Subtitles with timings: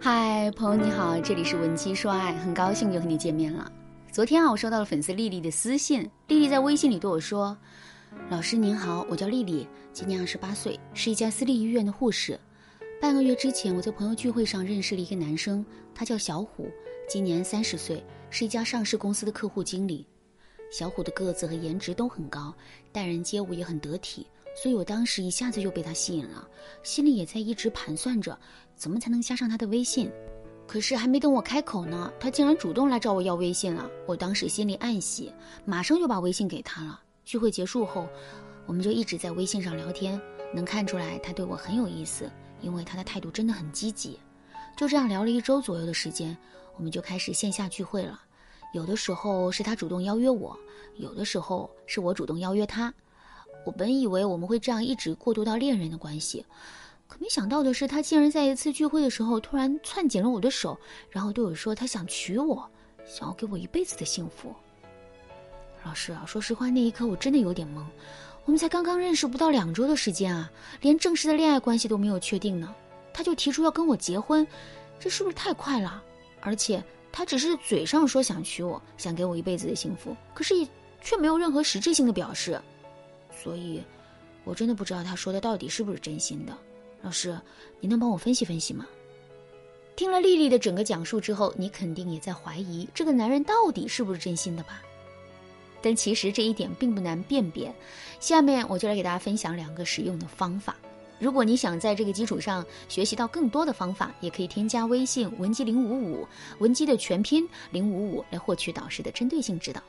[0.00, 3.70] 嗨，朋友你好，这里是文姬说爱，很高兴又和你见面了。
[4.12, 7.56] 昨天啊，我收到了粉丝丽丽的私信，丽丽在微信里对我说
[8.30, 12.38] ：“老师您好，我叫丽丽，今年二十八岁，是一家私立医院的护士。
[13.00, 16.70] 半个月之前，我在朋友聚会上认识了一个男生，他叫小虎，
[17.08, 20.06] 今年三十岁，是一家上市公司的客户经理。
[20.70, 22.54] 小虎的个子和颜值都很高，
[22.92, 24.28] 待人接物也很得体。”
[24.60, 26.48] 所以我当时一下子就被他吸引了，
[26.82, 28.36] 心里也在一直盘算着，
[28.74, 30.10] 怎么才能加上他的微信。
[30.66, 33.88] 可是还没等我开口呢，他竟然主动来找我要微信了。
[34.04, 35.32] 我当时心里暗喜，
[35.64, 37.00] 马上就把微信给他了。
[37.24, 38.08] 聚会结束后，
[38.66, 40.20] 我们就一直在微信上聊天，
[40.52, 42.28] 能看出来他对我很有意思，
[42.60, 44.18] 因为他的态度真的很积极。
[44.76, 46.36] 就这样聊了一周左右的时间，
[46.76, 48.20] 我们就开始线下聚会了。
[48.74, 50.58] 有的时候是他主动邀约我，
[50.96, 52.92] 有的时候是我主动邀约他。
[53.64, 56.44] 我本以为我们会这样一直过渡到恋人的关系，
[57.06, 60.78] 可没想到的是，他竟然在一次聚会的时候突然攥紧了我的手，
[61.10, 62.68] 然后对我说他想娶我，
[63.06, 64.54] 想要给我一辈子的幸福。
[65.84, 67.84] 老师啊，说实话，那一刻我真的有点懵。
[68.44, 70.50] 我们才刚刚认识不到两周的时间啊，
[70.80, 72.74] 连正式的恋爱关系都没有确定呢，
[73.12, 74.46] 他就提出要跟我结婚，
[74.98, 76.02] 这是不是太快了？
[76.40, 80.66] 而且他只是嘴上说想娶我，想给我一辈子的幸福，可是也
[81.02, 82.60] 却没有任何实质性的表示。
[83.42, 83.82] 所以，
[84.44, 86.56] 我真的不知道他说的到底是不是真心的。
[87.02, 87.38] 老师，
[87.80, 88.86] 您能帮我分析分析吗？
[89.94, 94.82] 听了丽丽的整个讲述之后，你肯定也在怀疑这个男人到底是不是真心的吧？
[95.80, 97.72] 但其实这一点并不难辨别。
[98.18, 100.76] 下面我就来给大家分享两个实用的方法。
[101.20, 106.26] 如果你想在这个基础上学习到更多的方法，也可以添加微信文姬零五五，
[106.58, 109.80] 文姬的全拼零五五来获取导师的针对性指导。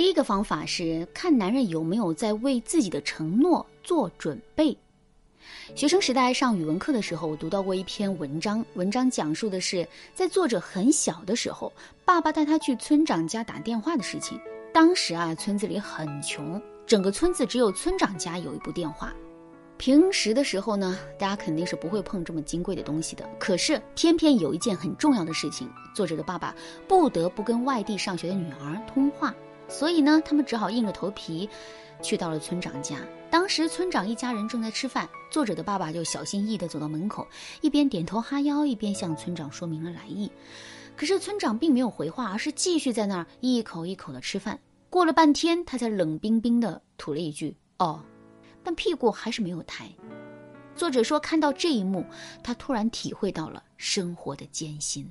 [0.00, 4.74] 第一个方法是看男人有没有在为自己的承诺做准备。
[5.74, 11.70] 学生时代上语文课的时候，我读到过一篇文章，文章讲述的是在作者很小的时候，
[12.02, 14.40] 爸爸带他去村长家打电话的事情。
[14.72, 19.12] 当时啊，村子里很穷，整个村子只有村长家有一部电话。
[19.76, 23.28] 平时的时候呢，大家肯定是不会碰这么金贵的东西的。
[23.38, 26.56] 可是偏偏有一件很重要的事情，作者的爸爸
[26.88, 29.34] 不得不跟外地上学的女儿通话。
[29.70, 31.48] 所以呢，他们只好硬着头皮，
[32.02, 32.98] 去到了村长家。
[33.30, 37.24] 当时村长一家人正在吃饭，作者的爸爸就小心翼翼地走到门口，
[37.60, 40.30] 一边点头哈腰，一边向村长说明了来意。
[40.96, 44.58] 可是村长并没有回话，而是继续在那儿一口一口地吃饭。
[44.90, 48.02] 过了半天，他才冷冰冰地吐了一句：“哦”，
[48.64, 49.88] 但屁股还是没有抬。
[50.74, 52.04] 作者说，看到这一幕，
[52.42, 55.08] 他突然体会到了生活的艰辛。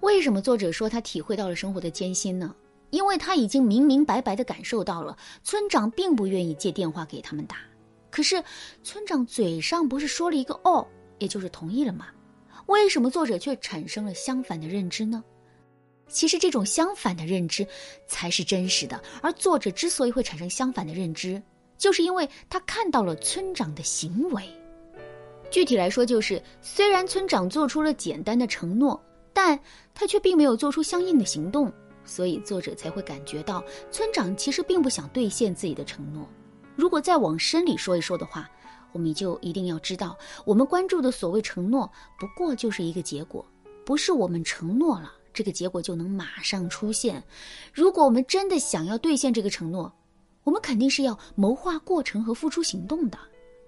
[0.00, 2.54] 为什么作者说他体会到了生活的艰辛呢？
[2.90, 7.56] 因为他已经明明白白的感受到了，村长并不愿意借电话给他们打。
[8.10, 8.42] 可是，
[8.82, 10.86] 村长嘴上不是说了一个“哦”，
[11.18, 12.06] 也就是同意了吗？
[12.66, 15.22] 为什么作者却产生了相反的认知呢？
[16.08, 17.64] 其实，这种相反的认知
[18.08, 19.00] 才是真实的。
[19.22, 21.40] 而作者之所以会产生相反的认知，
[21.78, 24.42] 就是因为他看到了村长的行为。
[25.52, 29.00] 具体来说，就是虽然村长做出了简单的承诺，
[29.32, 29.58] 但
[29.94, 31.72] 他却并没有做出相应的行动。
[32.10, 36.26] 所以作者才会感觉到村长其实并不想兑现自己的承诺。
[36.74, 38.50] 如果再往深里说一说的话，
[38.90, 41.88] 我们就一定要知道，我们关注的所谓承诺，
[42.18, 43.46] 不过就是一个结果，
[43.86, 47.22] 不是我们承诺了，这个结果就能马上出现。
[47.72, 49.92] 如果我们真的想要兑现这个承诺，
[50.42, 53.16] 我们肯定是要谋划过程和付出行动的。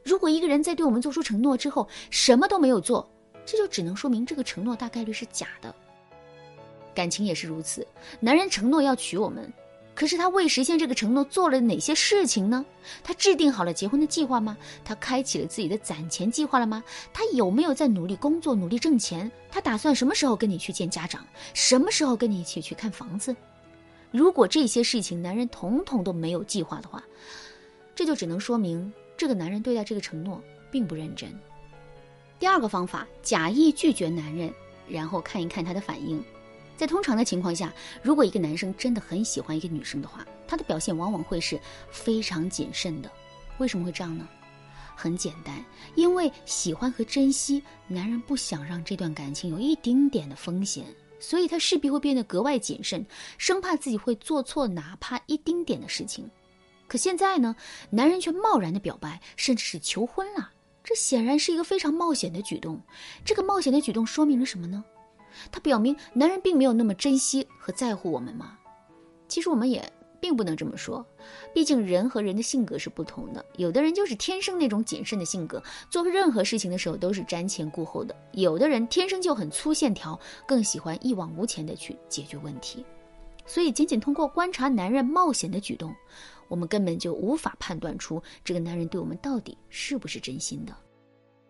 [0.02, 3.08] 如果一个人在对我们做出承诺之后什么都没有做，
[3.46, 5.72] 这就只能说明这个承诺大概率是假的。
[6.94, 7.86] 感情也是如此，
[8.20, 9.52] 男人承诺要娶我们，
[9.94, 12.64] 可是他为实现这个承诺做了哪些事情呢？
[13.02, 14.56] 他制定好了结婚的计划吗？
[14.84, 16.82] 他开启了自己的攒钱计划了吗？
[17.12, 19.30] 他有没有在努力工作、努力挣钱？
[19.50, 21.26] 他打算什么时候跟你去见家长？
[21.54, 23.34] 什么时候跟你一起去看房子？
[24.10, 27.02] 如果这些事情男人统统都没有计划的话，
[27.94, 31.30] 这就只能说明这个男人对待这个承诺并不认真。
[32.38, 34.52] 第二个方法，假意拒绝男人，
[34.88, 36.22] 然后看一看他的反应。
[36.76, 37.72] 在通常的情况下，
[38.02, 41.60] 如果一个男生真的很喜欢一个女生的话，他的表现往往会是
[41.90, 43.10] 非常谨慎的。
[43.58, 44.28] 为什么会这样呢？
[44.94, 45.64] 很简单，
[45.94, 50.84] 因为喜欢和珍惜，男人不想让这段感情有一丁点的风险，
[51.18, 53.04] 所以他势必会变得格外谨慎，
[53.38, 56.28] 生怕自己会做错哪怕一丁点的事情。
[56.86, 57.56] 可现在呢，
[57.90, 60.50] 男人却贸然的表白，甚至是求婚了，
[60.84, 62.80] 这显然是一个非常冒险的举动。
[63.24, 64.84] 这个冒险的举动说明了什么呢？
[65.50, 68.58] 他表明，男人并没有那么珍惜和在乎我们吗？
[69.28, 69.82] 其实我们也
[70.20, 71.04] 并不能这么说，
[71.54, 73.44] 毕竟人和人的性格是不同的。
[73.56, 82.84] 有的人就是天生那种谨慎的性格，做任何事情的时候都是瞻前顾后的；有的人天生就很粗线条，更喜欢一往无前的去解决问题。
[83.44, 85.92] 所以，仅仅通过观察男人冒险的举动，
[86.46, 90.72] 我们根本就无法判断出这个男人对我们到底是不是真心的。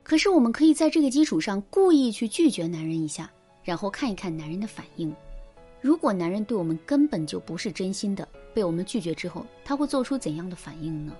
[0.02, 3.30] 可是，我们可以在这个基础上故意去拒绝男人一下，
[3.62, 5.14] 然后看一看男人的反应。
[5.80, 11.12] 如果男人对我们根本就不是真心的，被我们拒绝之后，他会做出怎样的反应呢？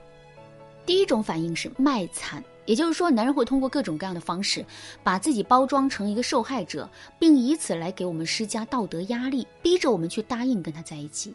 [0.87, 4.65] 第一种反应是卖惨，也就是说，男人会通过各种各样的方式，
[5.03, 11.35] 把自己包装成一个受害者，并以此来给我们施加道德压力，逼着我们去答应跟他在一起。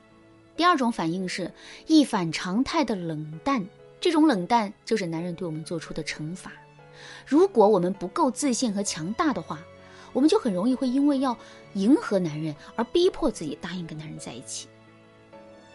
[0.56, 1.52] 第二种反应是
[1.86, 3.66] 一反常态的冷淡，
[4.00, 6.52] 这种冷淡就是男人对我们做出的惩罚。
[7.26, 9.60] 如果我们不够自信和强大的话，
[10.18, 11.38] 我们就很容易会因为要
[11.74, 14.68] 迎合男人而逼迫自己答应跟男人在一起。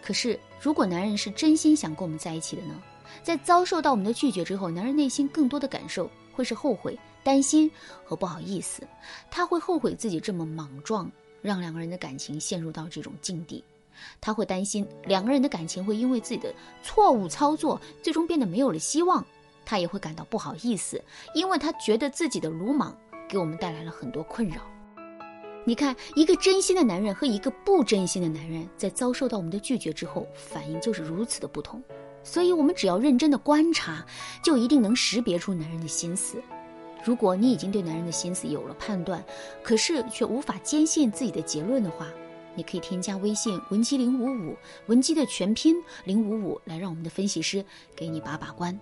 [0.01, 2.83] 可是，如果男人是真心想跟我们在一起的呢？
[3.23, 7.71] 在遭受到我们的拒绝之后，男人内心更多的感受会是后悔、担心
[8.03, 8.85] 和不好意思。
[9.31, 11.09] 他会后悔自己这么莽撞，
[11.41, 13.63] 让两个人的感情陷入到这种境地。
[14.19, 16.53] 他会担心两个人的感情会因为自己的
[16.83, 19.25] 错误操作，最终变得没有了希望。
[19.63, 21.01] 他也会感到不好意思，
[21.33, 22.93] 因为他觉得自己的鲁莽。
[23.33, 24.61] 给我们带来了很多困扰。
[25.65, 31.81] 你看，一个真心的男人和一个不真心的男人，在遭受到我们的拒绝之后，反应就是如此的不同。
[32.21, 34.05] 所以，我们只要认真的观察，
[34.43, 36.39] 就一定能识别出男人的心思。
[37.03, 39.23] 如果你已经对男人的心思有了判断，
[39.63, 42.07] 可是却无法坚信自己的结论的话，
[42.53, 45.75] 你可以添加微信文姬零五五，文姬的全拼
[46.05, 47.65] 零五五，来让我们的分析师
[47.95, 48.79] 给你把把关。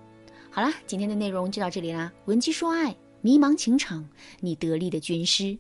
[0.50, 2.94] 好啦，今天的内容就到这里啦，文姬说爱。
[3.22, 4.10] 迷茫情场，
[4.40, 5.58] 你得力的军师。